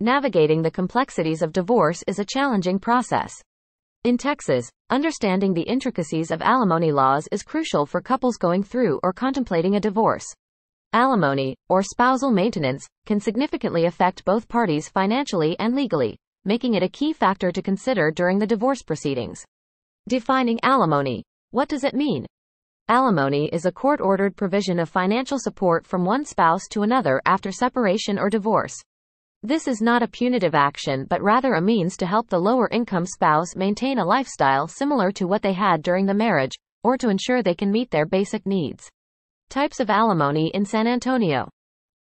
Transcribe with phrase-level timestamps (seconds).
[0.00, 3.32] Navigating the complexities of divorce is a challenging process.
[4.04, 9.14] In Texas, understanding the intricacies of alimony laws is crucial for couples going through or
[9.14, 10.26] contemplating a divorce.
[10.92, 16.90] Alimony, or spousal maintenance, can significantly affect both parties financially and legally, making it a
[16.90, 19.46] key factor to consider during the divorce proceedings.
[20.10, 21.24] Defining alimony.
[21.52, 22.26] What does it mean?
[22.90, 27.50] Alimony is a court ordered provision of financial support from one spouse to another after
[27.50, 28.76] separation or divorce.
[29.46, 33.06] This is not a punitive action but rather a means to help the lower income
[33.06, 37.44] spouse maintain a lifestyle similar to what they had during the marriage, or to ensure
[37.44, 38.90] they can meet their basic needs.
[39.48, 41.48] Types of alimony in San Antonio.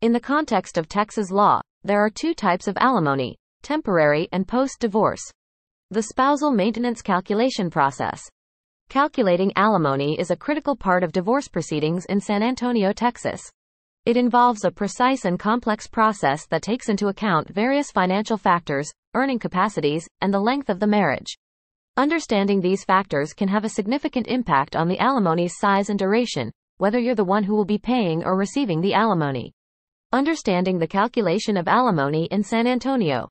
[0.00, 4.78] In the context of Texas law, there are two types of alimony temporary and post
[4.78, 5.28] divorce.
[5.90, 8.22] The spousal maintenance calculation process.
[8.90, 13.50] Calculating alimony is a critical part of divorce proceedings in San Antonio, Texas.
[14.06, 19.38] It involves a precise and complex process that takes into account various financial factors, earning
[19.38, 21.38] capacities, and the length of the marriage.
[21.96, 26.98] Understanding these factors can have a significant impact on the alimony's size and duration, whether
[26.98, 29.54] you're the one who will be paying or receiving the alimony.
[30.12, 33.30] Understanding the calculation of alimony in San Antonio.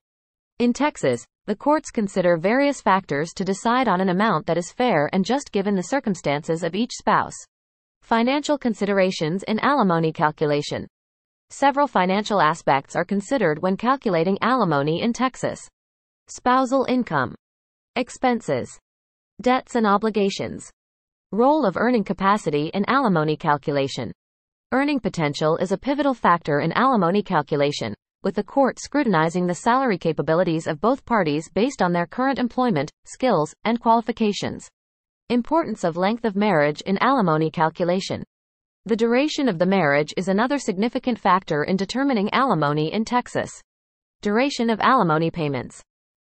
[0.58, 5.08] In Texas, the courts consider various factors to decide on an amount that is fair
[5.12, 7.36] and just given the circumstances of each spouse.
[8.04, 10.86] Financial considerations in alimony calculation.
[11.48, 15.58] Several financial aspects are considered when calculating alimony in Texas.
[16.28, 17.34] Spousal income,
[17.96, 18.78] expenses,
[19.40, 20.70] debts and obligations,
[21.32, 24.12] Role of earning capacity in alimony calculation.
[24.70, 29.96] Earning potential is a pivotal factor in alimony calculation, with the court scrutinizing the salary
[29.96, 34.68] capabilities of both parties based on their current employment, skills, and qualifications.
[35.30, 38.22] Importance of length of marriage in alimony calculation.
[38.84, 43.50] The duration of the marriage is another significant factor in determining alimony in Texas.
[44.20, 45.82] Duration of alimony payments.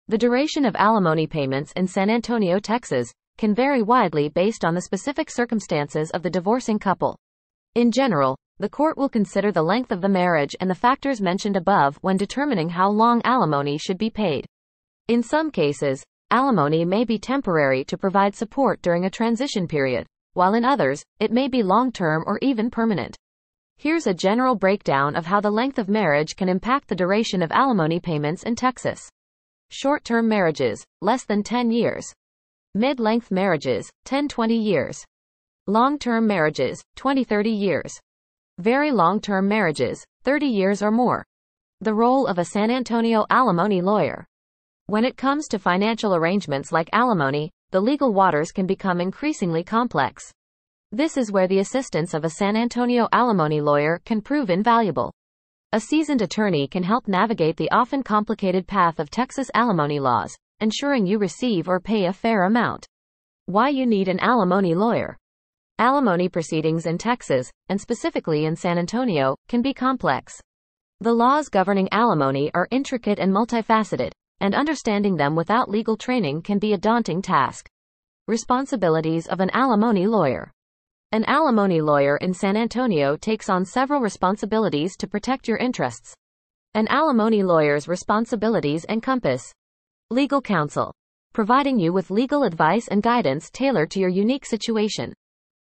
[0.10, 4.82] The duration of alimony payments in San Antonio, Texas, can vary widely based on the
[4.82, 7.18] specific circumstances of the divorcing couple.
[7.74, 11.58] In general, the court will consider the length of the marriage and the factors mentioned
[11.58, 14.46] above when determining how long alimony should be paid.
[15.08, 20.54] In some cases, alimony may be temporary to provide support during a transition period, while
[20.54, 23.16] in others, it may be long term or even permanent.
[23.78, 27.52] Here's a general breakdown of how the length of marriage can impact the duration of
[27.54, 29.10] alimony payments in Texas.
[29.70, 32.14] Short term marriages, less than 10 years,
[32.76, 35.06] Mid-length marriages, 10-20 years.
[35.68, 38.00] Long-term marriages, 20-30 years.
[38.58, 41.24] Very long-term marriages, 30 years or more.
[41.82, 44.26] The role of a San Antonio alimony lawyer.
[44.88, 50.30] When it comes to financial arrangements like alimony, the legal waters can become increasingly complex.
[50.92, 55.14] This is where the assistance of a San Antonio alimony lawyer can prove invaluable.
[55.72, 61.06] A seasoned attorney can help navigate the often complicated path of Texas alimony laws, ensuring
[61.06, 62.86] you receive or pay a fair amount.
[63.46, 65.18] Why you need an alimony lawyer.
[65.80, 70.42] Alimony proceedings in Texas, and specifically in San Antonio, can be complex.
[71.00, 76.60] The laws governing alimony are intricate and multifaceted, and understanding them without legal training can
[76.60, 77.68] be a daunting task.
[78.28, 80.52] Responsibilities of an alimony lawyer.
[81.12, 86.14] An alimony lawyer in San Antonio takes on several responsibilities to protect your interests.
[86.74, 89.54] An alimony lawyer's responsibilities encompass
[90.14, 90.94] Legal counsel.
[91.34, 95.12] Providing you with legal advice and guidance tailored to your unique situation.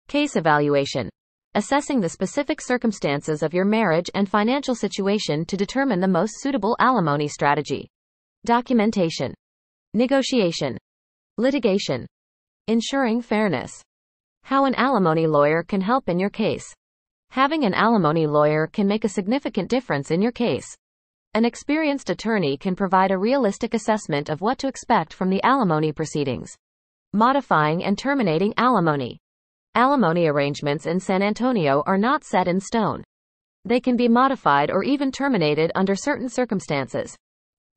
[0.07, 1.09] Case evaluation.
[1.55, 6.77] Assessing the specific circumstances of your marriage and financial situation to determine the most suitable
[6.79, 7.89] alimony strategy.
[8.47, 9.35] Documentation.
[9.93, 10.79] Negotiation.
[11.37, 12.07] Litigation.
[12.69, 13.83] Ensuring fairness.
[14.45, 16.73] How an alimony lawyer can help in your case.
[17.31, 20.77] Having an alimony lawyer can make a significant difference in your case.
[21.35, 25.91] An experienced attorney can provide a realistic assessment of what to expect from the alimony
[25.91, 26.55] proceedings.
[27.15, 29.19] Modifying and terminating alimony.
[29.75, 33.03] Alimony arrangements in San Antonio are not set in stone.
[33.65, 37.17] They can be modified or even terminated under certain circumstances.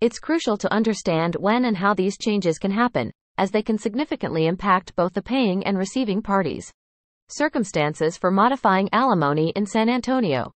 [0.01, 4.47] It's crucial to understand when and how these changes can happen, as they can significantly
[4.47, 6.71] impact both the paying and receiving parties.
[7.27, 10.53] Circumstances for modifying alimony in San Antonio.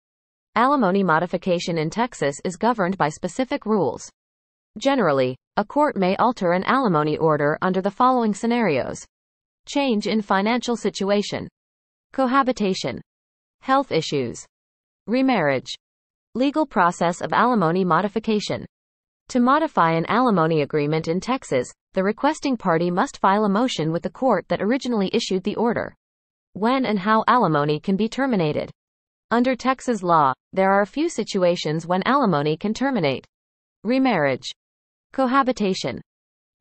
[0.55, 4.09] Alimony modification in Texas is governed by specific rules.
[4.77, 9.05] Generally, a court may alter an alimony order under the following scenarios
[9.65, 11.49] change in financial situation,
[12.13, 13.01] cohabitation,
[13.61, 14.45] health issues,
[15.05, 15.73] remarriage,
[16.33, 18.65] legal process of alimony modification.
[19.29, 24.03] To modify an alimony agreement in Texas, the requesting party must file a motion with
[24.03, 25.95] the court that originally issued the order.
[26.53, 28.69] When and how alimony can be terminated.
[29.31, 33.25] Under Texas law, there are a few situations when alimony can terminate.
[33.83, 34.51] remarriage,
[35.11, 35.99] cohabitation,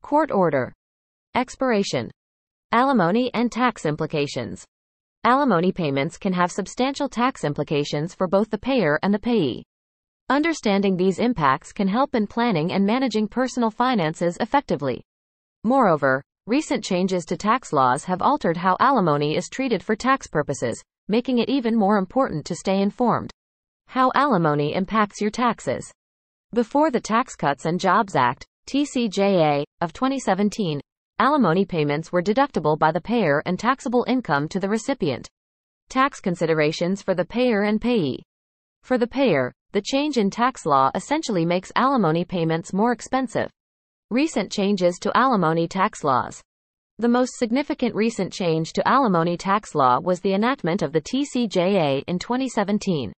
[0.01, 0.73] court order,
[1.35, 2.11] expiration,
[2.71, 4.65] alimony and tax implications.
[5.23, 9.63] Alimony payments can have substantial tax implications for both the payer and the payee.
[10.29, 15.03] Understanding these impacts can help in planning and managing personal finances effectively.
[15.63, 20.81] Moreover, recent changes to tax laws have altered how alimony is treated for tax purposes,
[21.07, 23.31] making it even more important to stay informed.
[23.87, 25.91] How alimony impacts your taxes.
[26.53, 30.79] Before the Tax Cuts and Jobs Act, TCJA, of 2017,
[31.19, 35.29] Alimony payments were deductible by the payer and taxable income to the recipient.
[35.87, 38.23] Tax considerations for the payer and payee.
[38.81, 43.49] For the payer, the change in tax law essentially makes alimony payments more expensive.
[44.11, 46.43] Recent changes to alimony tax laws.
[46.99, 52.03] The most significant recent change to alimony tax law was the enactment of the TCJA
[52.05, 53.11] in 2017.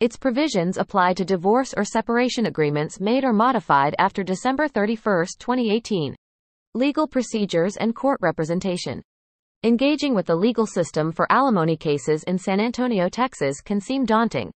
[0.00, 6.16] Its provisions apply to divorce or separation agreements made or modified after December 31, 2018.
[6.74, 9.00] Legal procedures and court representation.
[9.62, 14.50] Engaging with the legal system for alimony cases in San Antonio, Texas can seem daunting.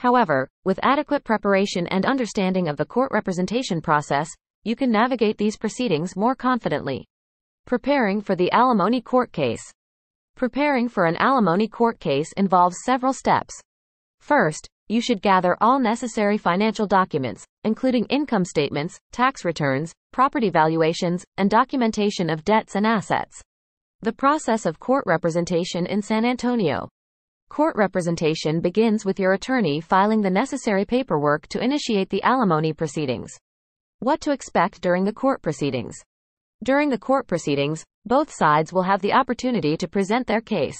[0.00, 4.30] However, with adequate preparation and understanding of the court representation process,
[4.64, 7.04] you can navigate these proceedings more confidently.
[7.66, 9.62] Preparing for the alimony court case.
[10.36, 13.60] Preparing for an alimony court case involves several steps.
[14.20, 21.26] First, you should gather all necessary financial documents, including income statements, tax returns, property valuations,
[21.36, 23.42] and documentation of debts and assets.
[24.00, 26.88] The process of court representation in San Antonio.
[27.50, 33.32] Court representation begins with your attorney filing the necessary paperwork to initiate the alimony proceedings.
[33.98, 35.96] What to expect during the court proceedings.
[36.62, 40.78] During the court proceedings, both sides will have the opportunity to present their case.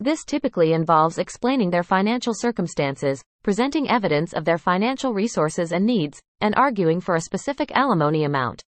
[0.00, 6.20] This typically involves explaining their financial circumstances, presenting evidence of their financial resources and needs,
[6.40, 8.60] and arguing for a specific alimony amount.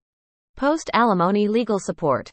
[0.54, 2.30] Post alimony legal support.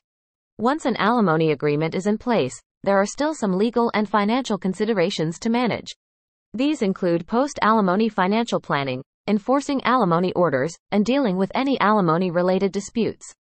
[0.60, 5.38] Once an alimony agreement is in place, there are still some legal and financial considerations
[5.40, 5.96] to manage.
[6.54, 12.72] These include post alimony financial planning, enforcing alimony orders, and dealing with any alimony related
[12.72, 13.34] disputes.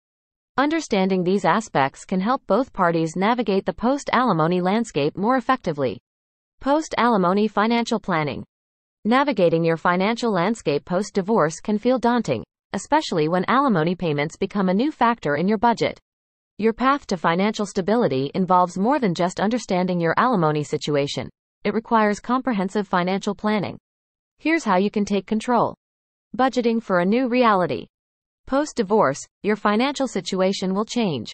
[0.58, 6.00] Understanding these aspects can help both parties navigate the post alimony landscape more effectively.
[6.60, 8.44] Post alimony financial planning.
[9.04, 14.74] Navigating your financial landscape post divorce can feel daunting, especially when alimony payments become a
[14.74, 16.00] new factor in your budget.
[16.62, 21.28] Your path to financial stability involves more than just understanding your alimony situation.
[21.64, 23.80] It requires comprehensive financial planning.
[24.38, 25.74] Here's how you can take control.
[26.38, 27.88] Budgeting for a new reality.
[28.46, 31.34] Post divorce, your financial situation will change.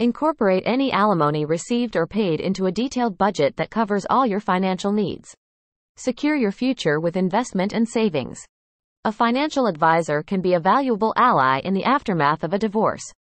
[0.00, 4.92] Incorporate any alimony received or paid into a detailed budget that covers all your financial
[4.92, 5.34] needs.
[5.96, 8.44] Secure your future with investment and savings.
[9.06, 13.14] A financial advisor can be a valuable ally in the aftermath of a divorce.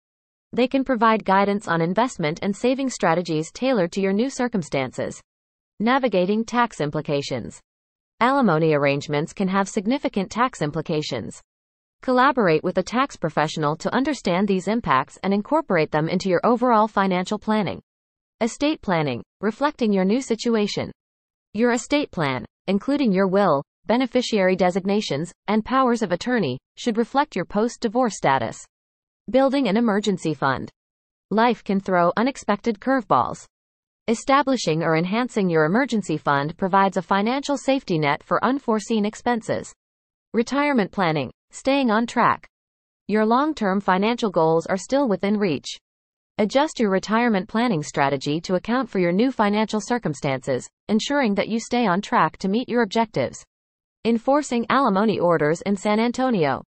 [0.56, 5.20] They can provide guidance on investment and saving strategies tailored to your new circumstances.
[5.82, 7.60] Navigating tax implications.
[8.22, 11.42] Alimony arrangements can have significant tax implications.
[12.02, 16.88] Collaborate with a tax professional to understand these impacts and incorporate them into your overall
[16.88, 17.82] financial planning.
[18.40, 20.90] Estate planning, reflecting your new situation.
[21.54, 27.44] Your estate plan, including your will, beneficiary designations, and powers of attorney, should reflect your
[27.44, 28.66] post divorce status.
[29.32, 30.70] Building an emergency fund.
[31.32, 33.46] Life can throw unexpected curveballs.
[34.08, 39.74] Establishing or enhancing your emergency fund provides a financial safety net for unforeseen expenses.
[40.34, 42.46] Retirement planning, Staying on track.
[43.08, 45.78] Your long term financial goals are still within reach.
[46.38, 51.62] Adjust your retirement planning strategy to account for your new financial circumstances, ensuring that you
[51.62, 53.42] stay on track to meet your objectives.
[54.04, 56.62] Enforcing alimony orders in San Antonio.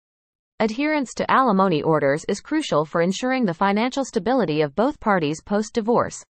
[0.59, 5.75] Adherence to alimony orders is crucial for ensuring the financial stability of both parties post
[5.75, 6.23] divorce.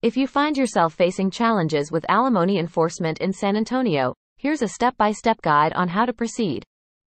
[0.00, 4.96] If you find yourself facing challenges with alimony enforcement in San Antonio, here's a step
[4.96, 6.64] by step guide on how to proceed.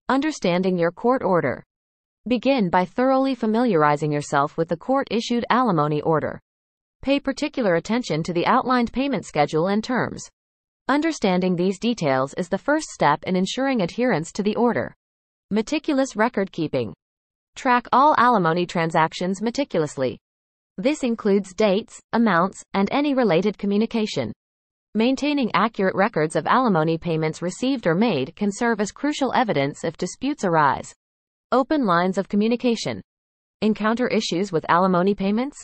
[0.09, 1.63] Understanding your court order.
[2.27, 6.41] Begin by thoroughly familiarizing yourself with the court issued alimony order.
[7.01, 10.27] Pay particular attention to the outlined payment schedule and terms.
[10.89, 14.93] Understanding these details is the first step in ensuring adherence to the order.
[15.51, 16.93] Meticulous record keeping.
[17.55, 20.19] Track all alimony transactions meticulously.
[20.77, 24.31] This includes dates, amounts, and any related communication.
[24.93, 29.97] Maintaining accurate records of alimony payments received or made can serve as crucial evidence if
[29.97, 30.93] disputes arise.
[31.51, 33.01] Open lines of communication.
[33.63, 35.57] Encounter issues with alimony payments?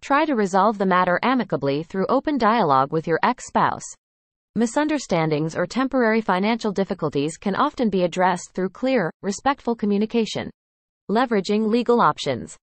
[0.00, 3.84] Try to resolve the matter amicably through open dialogue with your ex spouse.
[4.56, 10.50] Misunderstandings or temporary financial difficulties can often be addressed through clear, respectful communication.
[11.08, 12.56] Leveraging legal options.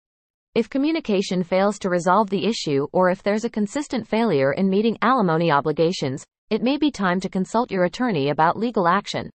[0.56, 4.98] If communication fails to resolve the issue or if there's a consistent failure in meeting
[5.04, 9.30] alimony obligations, it may be time to consult your attorney about legal action.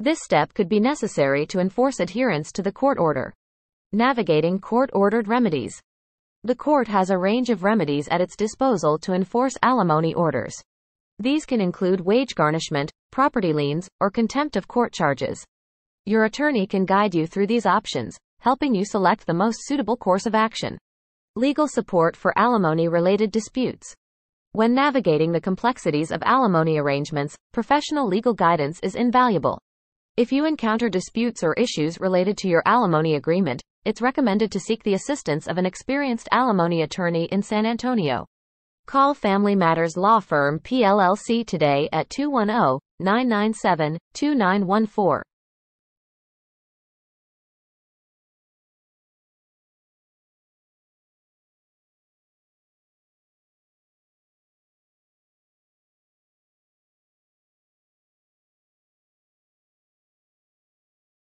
[0.00, 3.32] This step could be necessary to enforce adherence to the court order.
[3.92, 5.80] Navigating court ordered remedies.
[6.42, 10.60] The court has a range of remedies at its disposal to enforce alimony orders.
[11.18, 15.44] These can include wage garnishment, property liens, or contempt of court charges.
[16.06, 20.26] Your attorney can guide you through these options, helping you select the most suitable course
[20.26, 20.76] of action.
[21.36, 23.94] Legal support for alimony related disputes.
[24.52, 29.60] When navigating the complexities of alimony arrangements, professional legal guidance is invaluable.
[30.16, 34.82] If you encounter disputes or issues related to your alimony agreement, it's recommended to seek
[34.82, 38.26] the assistance of an experienced alimony attorney in San Antonio.
[38.86, 45.22] Call Family Matters Law Firm PLLC today at 210 997 2914.